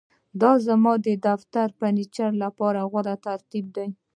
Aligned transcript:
دا 0.41 0.51
زموږ 0.67 0.97
د 1.07 1.09
دفتر 1.27 1.67
د 1.71 1.75
فرنیچر 1.77 2.31
لپاره 2.43 2.79
غوره 2.91 3.15
ترتیب 3.25 3.65
دی 3.75 3.87